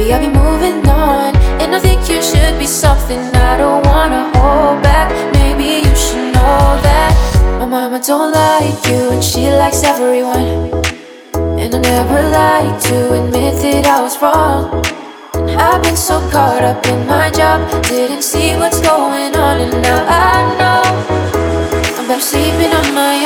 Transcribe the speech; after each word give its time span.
Maybe 0.00 0.14
I'll 0.14 0.20
be 0.20 0.32
moving 0.32 0.88
on. 0.88 1.36
And 1.60 1.74
I 1.74 1.78
think 1.78 2.08
you 2.08 2.22
should 2.22 2.58
be 2.58 2.64
something 2.64 3.20
I 3.36 3.58
don't 3.58 3.84
wanna 3.84 4.32
hold 4.34 4.82
back. 4.82 5.12
Maybe 5.34 5.86
you 5.86 5.94
should 5.94 6.32
know 6.32 6.80
that 6.88 7.12
my 7.58 7.66
mama 7.66 8.00
don't 8.00 8.32
like 8.32 8.80
you 8.88 9.10
and 9.10 9.22
she 9.22 9.50
likes 9.50 9.84
everyone. 9.84 10.72
And 11.60 11.74
I 11.74 11.80
never 11.80 12.22
like 12.30 12.80
to 12.88 12.96
admit 13.12 13.60
that 13.60 13.84
I 13.84 14.00
was 14.00 14.16
wrong. 14.22 14.82
I've 15.60 15.82
been 15.82 15.96
so 15.96 16.16
caught 16.30 16.64
up 16.64 16.80
in 16.86 17.06
my 17.06 17.28
job, 17.30 17.60
didn't 17.82 18.22
see 18.22 18.56
what's 18.56 18.80
going 18.80 19.36
on, 19.36 19.60
and 19.60 19.82
now 19.82 20.00
I 20.08 20.32
know 20.60 20.82
I'm 21.98 22.08
better 22.08 22.22
sleeping 22.22 22.72
on 22.72 22.94
my 22.94 23.19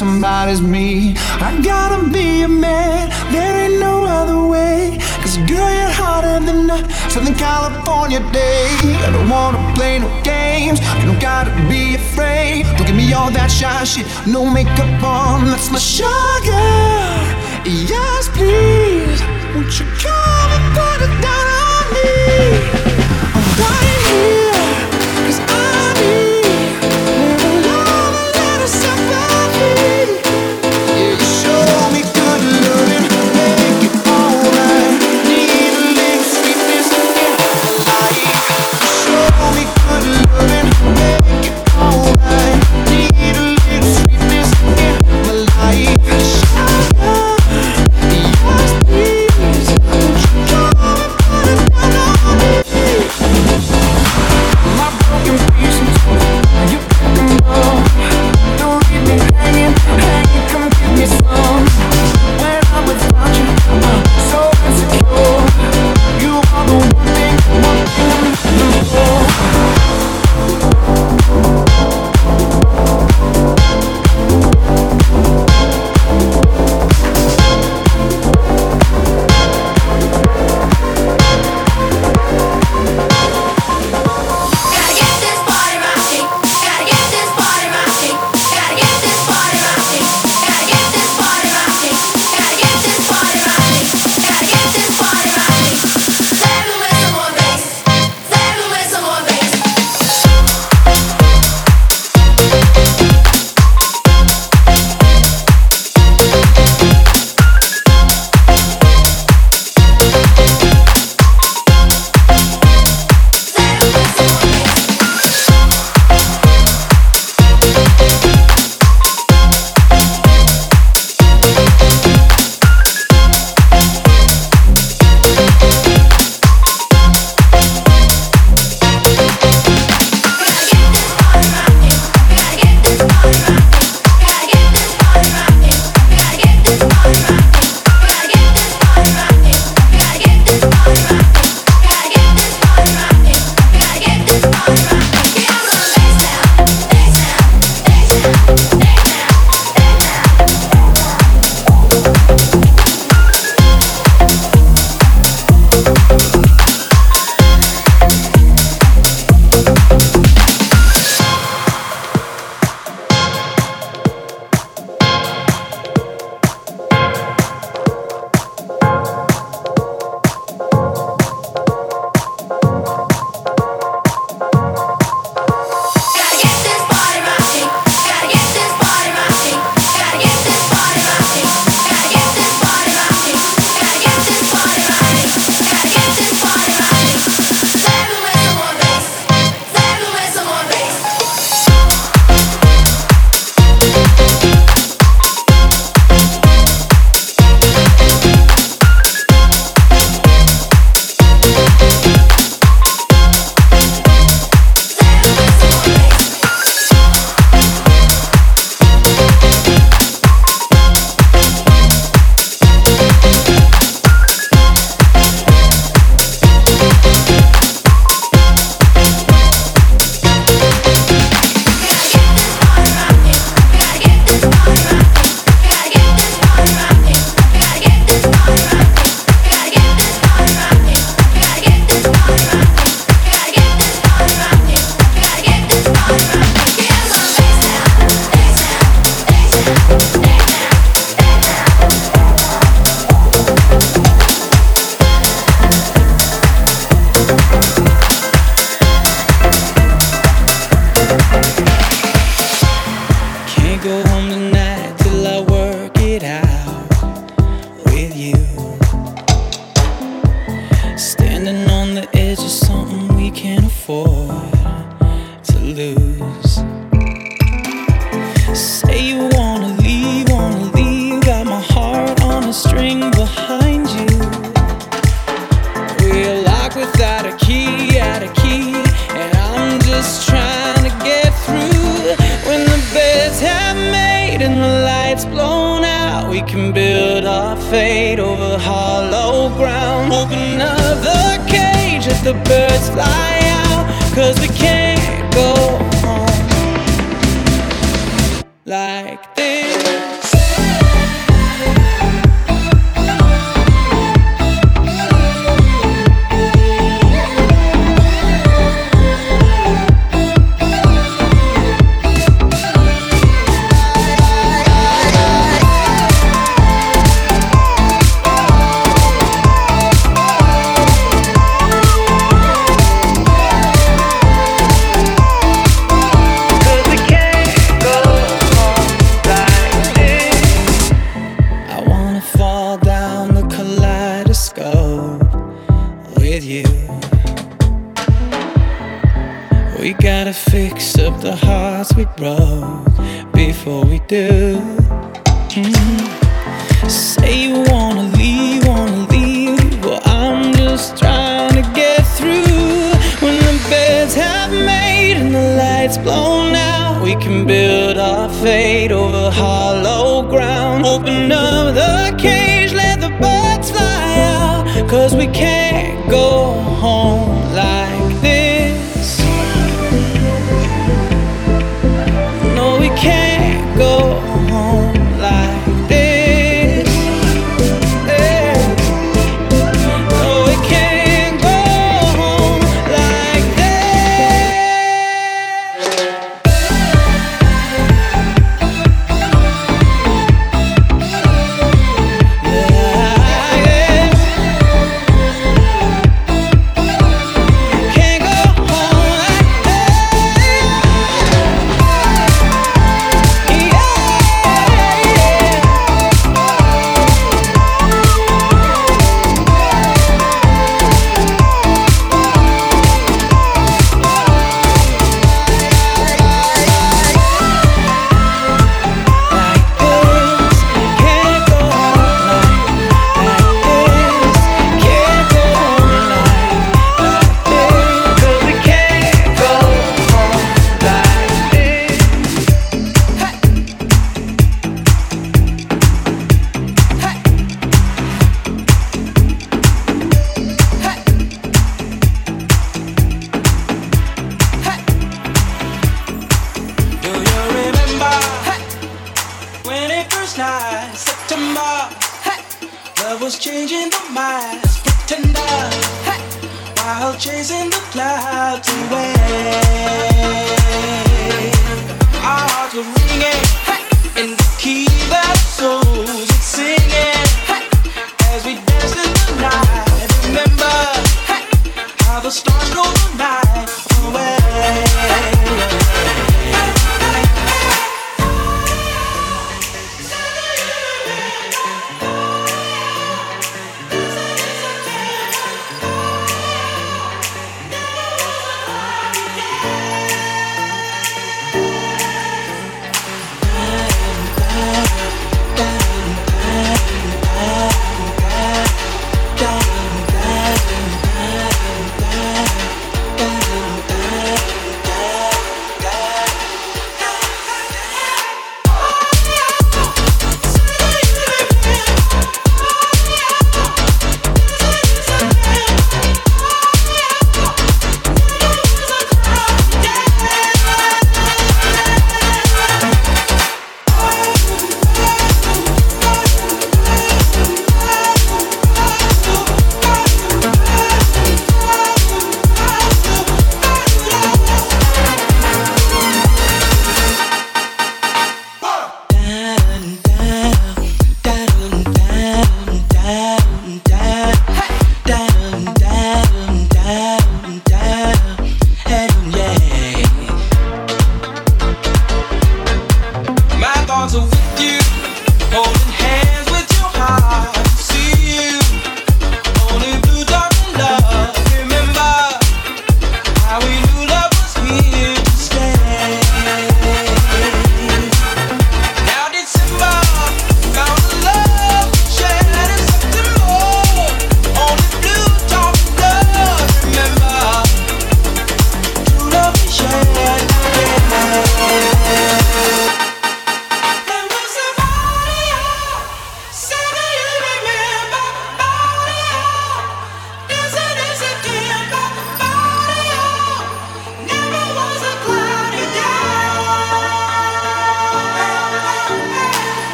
somebody's 0.00 0.62
me. 0.62 1.14
I 1.46 1.60
gotta 1.62 2.08
be 2.08 2.40
a 2.40 2.48
man, 2.48 3.10
there 3.30 3.54
ain't 3.64 3.78
no 3.78 4.04
other 4.04 4.40
way. 4.48 4.96
Cause 5.20 5.36
girl, 5.50 5.70
you're 5.78 5.94
hotter 6.02 6.40
than 6.46 6.70
a 6.70 6.78
Southern 7.10 7.34
California 7.34 8.20
day. 8.32 8.64
I 9.06 9.10
don't 9.12 9.28
wanna 9.28 9.60
play 9.76 9.98
no 9.98 10.08
games, 10.22 10.80
you 11.00 11.04
don't 11.08 11.20
gotta 11.20 11.52
be 11.68 11.96
afraid. 11.96 12.64
Don't 12.76 12.86
give 12.86 12.96
me 12.96 13.12
all 13.12 13.30
that 13.30 13.50
shy 13.50 13.84
shit, 13.84 14.06
no 14.26 14.48
makeup 14.48 15.02
on, 15.04 15.44
that's 15.50 15.70
my 15.70 15.78
sugar. 15.78 16.70
Yes, 17.92 18.22
please, 18.36 19.20
won't 19.52 19.72
you 19.78 19.84
come 20.04 20.48
and 20.56 20.66
put 20.78 20.98
it 21.06 21.14
down 21.26 21.46
on 21.68 21.84
me? 21.96 22.10
I'm 23.36 23.46
right 23.60 24.00
here. 24.08 24.39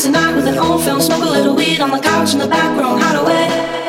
tonight 0.00 0.34
with 0.34 0.46
an 0.46 0.56
old 0.56 0.82
film, 0.82 0.98
smoke 0.98 1.24
a 1.24 1.30
little 1.30 1.54
weed 1.54 1.78
on 1.78 1.90
the 1.90 1.98
couch 1.98 2.32
in 2.32 2.38
the 2.38 2.48
back 2.48 2.74
room, 2.78 2.98
hide 2.98 3.16
away. 3.16 3.79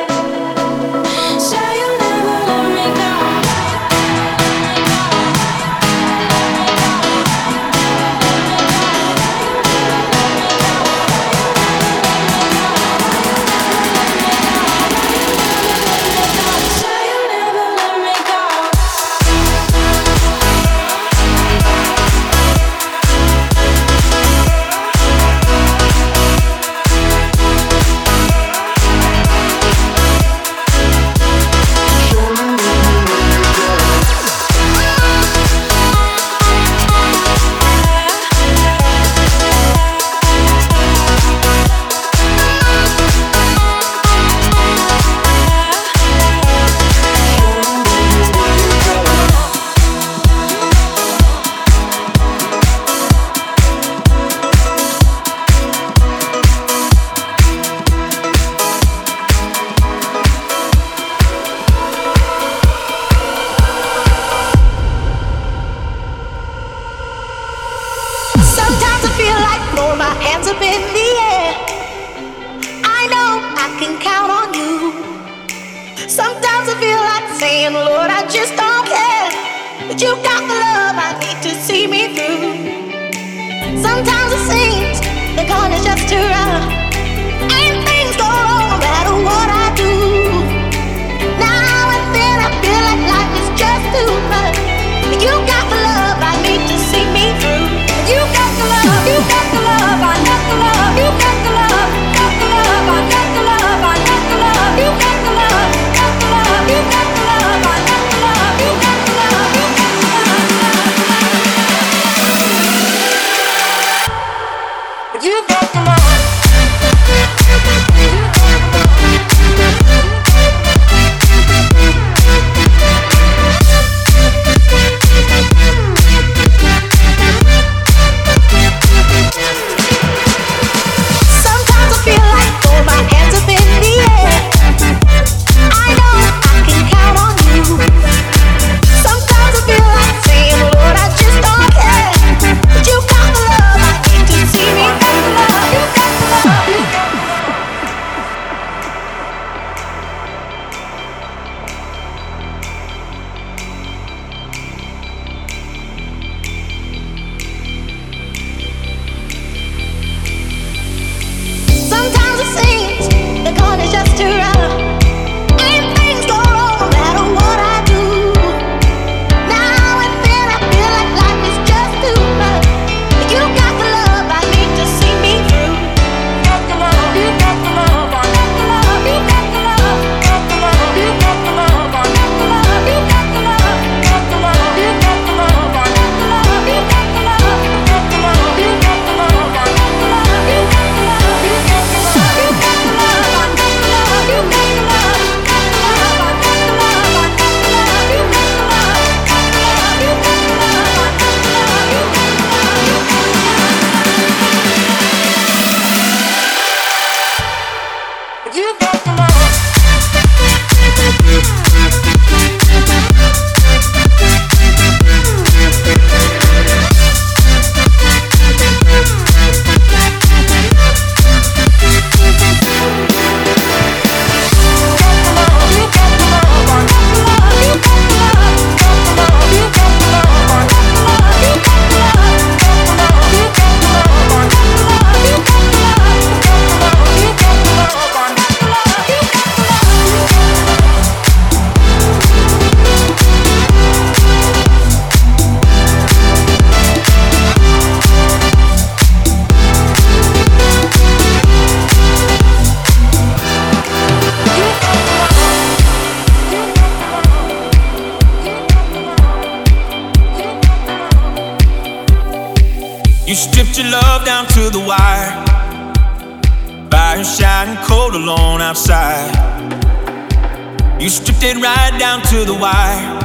It 271.56 271.62
right 271.62 271.98
down 271.98 272.22
to 272.22 272.44
the 272.44 272.54
wire. 272.54 273.18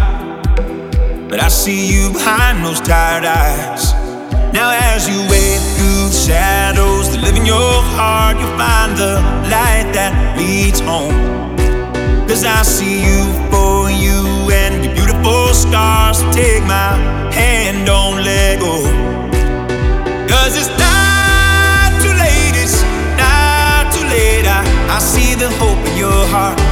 But 1.29 1.39
I 1.39 1.47
see 1.47 1.87
you 1.87 2.11
behind 2.11 2.63
those 2.65 2.81
tired 2.81 3.25
eyes. 3.25 3.93
Now, 4.53 4.71
as 4.71 5.07
you 5.07 5.19
wade 5.29 5.61
through 5.75 6.09
the 6.09 6.21
shadows 6.27 7.11
that 7.11 7.21
live 7.21 7.35
in 7.35 7.45
your 7.45 7.75
heart, 7.95 8.37
you'll 8.39 8.57
find 8.57 8.97
the 8.97 9.15
light 9.53 9.91
that 9.93 10.11
leads 10.37 10.79
home. 10.79 11.15
Cause 12.27 12.43
I 12.43 12.63
see 12.63 12.99
you 13.07 13.23
for 13.51 13.89
you 13.91 14.51
and 14.51 14.83
your 14.83 14.93
beautiful 14.95 15.53
scars. 15.53 16.19
So 16.19 16.31
take 16.31 16.63
my 16.63 16.95
hand, 17.31 17.85
don't 17.85 18.23
let 18.23 18.59
go. 18.59 18.75
Cause 20.27 20.55
it's 20.59 20.73
not 20.79 21.89
too 22.03 22.15
late, 22.23 22.55
it's 22.55 22.81
not 23.15 23.93
too 23.93 24.05
late. 24.11 24.45
I, 24.47 24.63
I 24.95 24.99
see 24.99 25.35
the 25.35 25.49
hope 25.59 25.79
in 25.87 25.97
your 25.97 26.25
heart. 26.27 26.66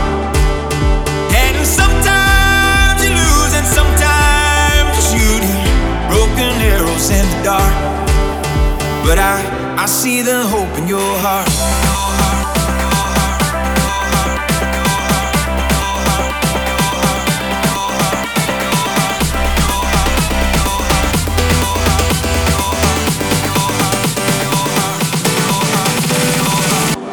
But 9.16 9.24
I, 9.24 9.76
I 9.80 9.86
see 9.86 10.22
the 10.24 10.44
hope 10.44 10.78
in 10.78 10.90
your 10.90 11.00
heart. 11.00 11.48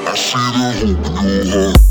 I 0.09 0.17
see 0.17 0.51
the 0.51 0.67
hope 0.75 1.07
in 1.25 1.47
your 1.47 1.67
heart. 1.69 1.82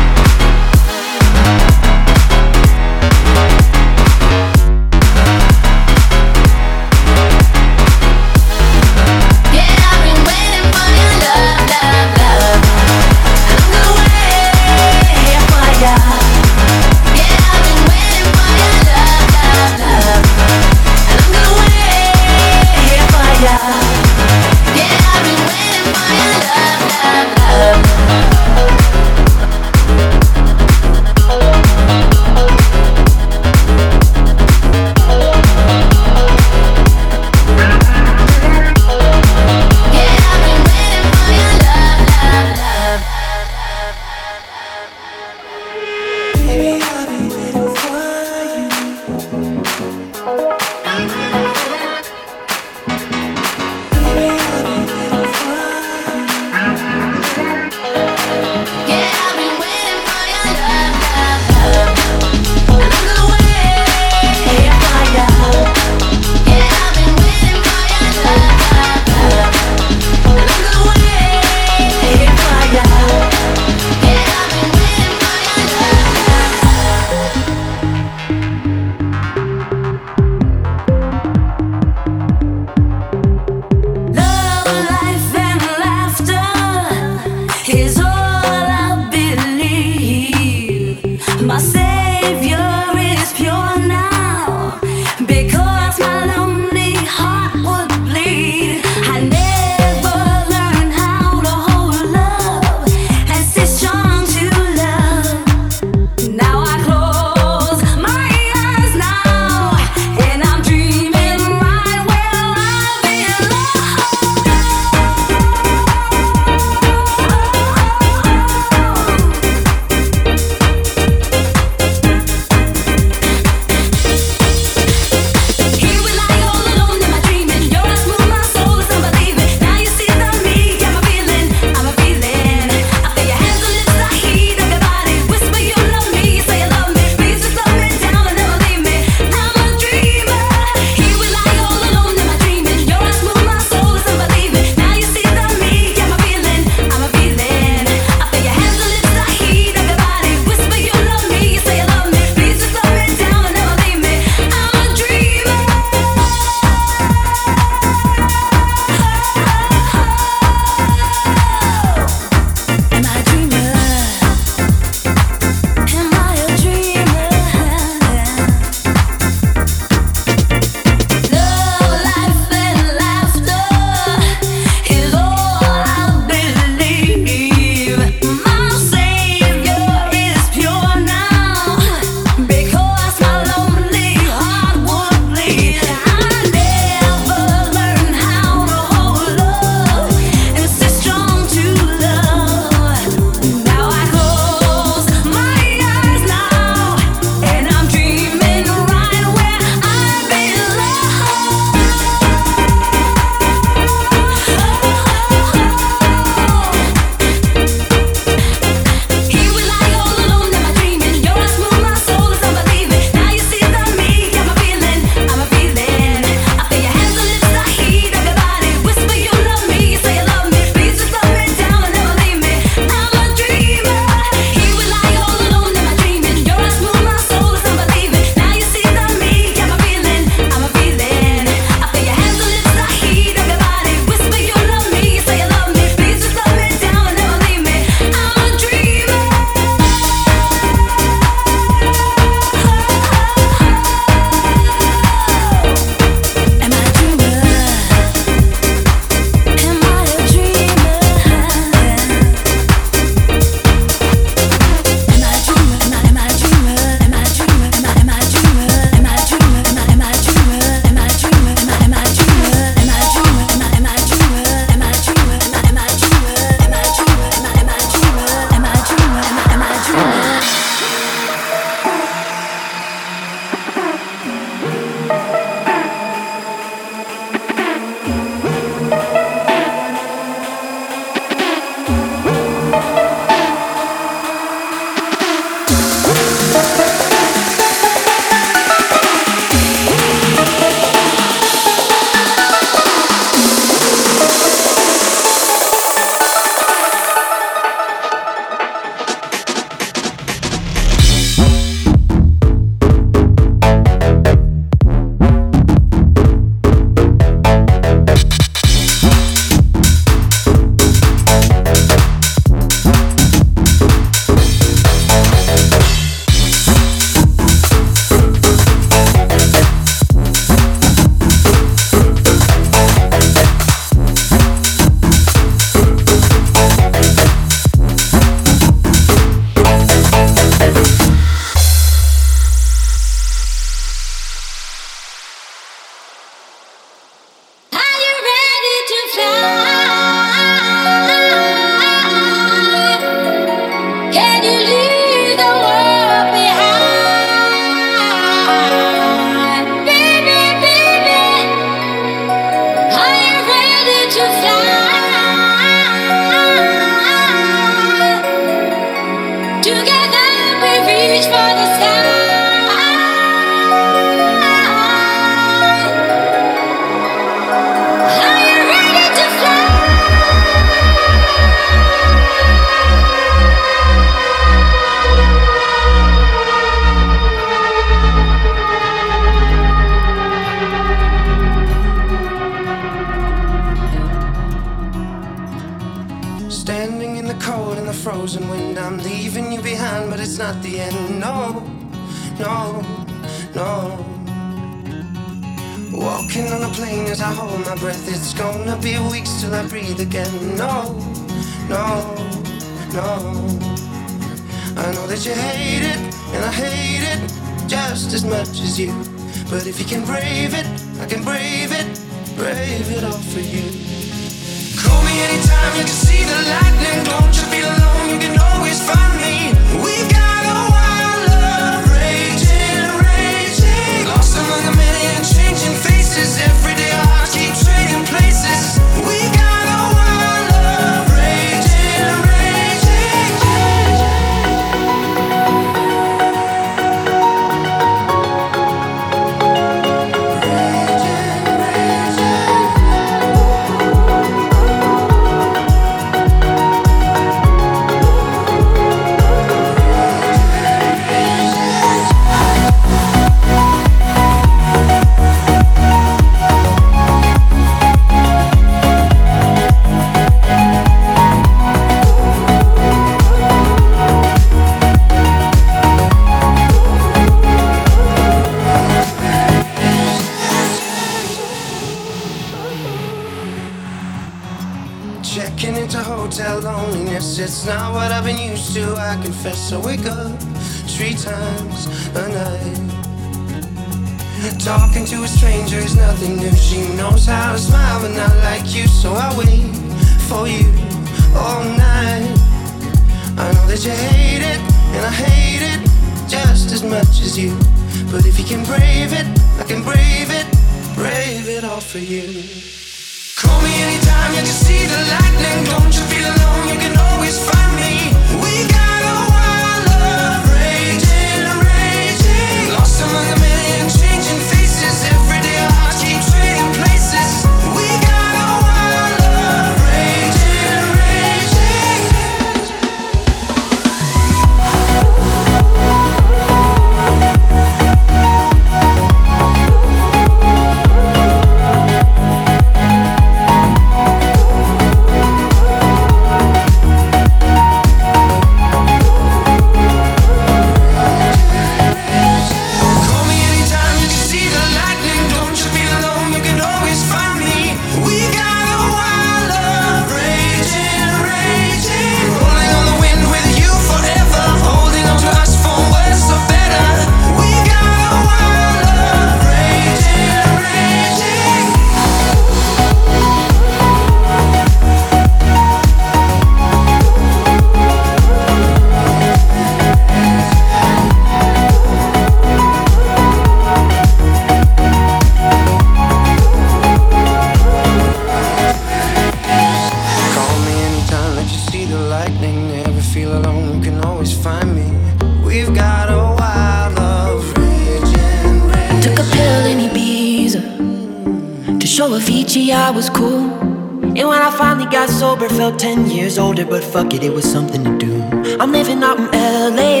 sober, 595.24 595.48
felt 595.48 595.78
10 595.78 596.10
years 596.10 596.36
older, 596.38 596.66
but 596.66 596.84
fuck 596.84 597.14
it, 597.14 597.22
it 597.22 597.32
was 597.32 597.46
something 597.56 597.82
to 597.82 597.92
do. 598.06 598.12
I'm 598.60 598.72
living 598.72 599.02
out 599.08 599.18
in 599.18 599.28
LA. 599.76 600.00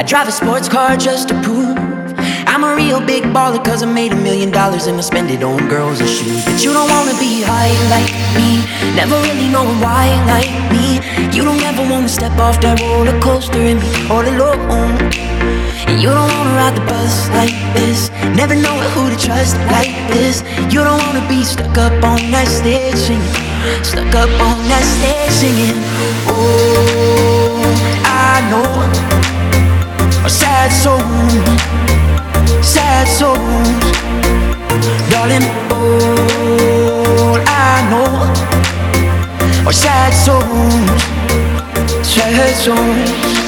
I 0.00 0.02
drive 0.10 0.28
a 0.28 0.34
sports 0.40 0.68
car 0.68 0.96
just 0.96 1.24
to 1.30 1.34
prove 1.46 1.76
I'm 2.52 2.62
a 2.70 2.72
real 2.82 3.00
big 3.12 3.24
baller, 3.36 3.62
cause 3.68 3.82
I 3.82 3.88
made 4.00 4.12
a 4.12 4.20
million 4.28 4.50
dollars 4.52 4.86
and 4.86 4.96
I 5.02 5.04
spend 5.12 5.28
it 5.36 5.42
on 5.42 5.58
girls 5.74 5.98
and 5.98 6.08
shoes. 6.16 6.44
But 6.44 6.62
you 6.64 6.70
don't 6.76 6.90
wanna 6.96 7.16
be 7.26 7.32
high 7.50 7.74
like 7.94 8.12
me, 8.38 8.50
never 9.00 9.16
really 9.26 9.48
knowing 9.54 9.80
why 9.86 10.06
like 10.34 10.54
me. 10.74 10.86
You 11.36 11.42
don't 11.48 11.62
ever 11.70 11.82
wanna 11.92 12.12
step 12.18 12.36
off 12.46 12.56
that 12.64 12.80
roller 12.80 13.18
coaster 13.26 13.62
and 13.72 13.80
be 13.84 13.90
all 14.12 14.26
alone. 14.34 14.96
And 15.88 15.96
you 16.04 16.10
don't 16.18 16.30
wanna 16.36 16.54
ride 16.60 16.76
the 16.78 16.84
bus 16.92 17.14
like 17.40 17.56
this. 17.76 18.10
Never 18.42 18.54
know 18.64 18.76
who 18.92 19.02
to 19.12 19.18
trust 19.26 19.56
like 19.76 19.94
this. 20.14 20.36
You 20.72 20.80
don't 20.86 21.02
wanna 21.06 21.26
be 21.34 21.42
stuck 21.42 21.76
up 21.86 21.96
on 22.12 22.20
that 22.34 22.48
stage. 22.60 23.47
Stuck 23.82 24.14
up 24.14 24.30
on 24.40 24.56
that 24.68 24.84
stage 24.94 25.32
singing. 25.32 25.78
Oh, 26.26 27.62
I 28.04 28.40
know 28.50 28.68
a 30.24 30.30
sad 30.30 30.70
soul, 30.72 31.00
sad 32.62 33.06
soul, 33.08 33.36
darling. 35.10 35.46
All 35.70 37.40
I 37.46 37.82
know 37.90 38.08
are 39.66 39.72
sad 39.72 40.12
souls, 40.24 41.02
sad 42.06 42.54
souls. 42.56 43.47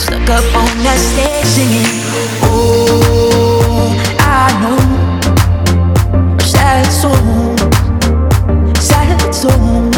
stuck 0.00 0.30
up 0.30 0.44
on 0.56 0.72
that 0.82 0.98
stage 0.98 1.44
singing. 1.44 1.84
Oh, 2.42 3.92
I 4.18 4.48
know. 4.62 4.80
Sad 6.40 6.86
song, 7.02 7.56
sad 8.76 9.34
song, 9.34 9.89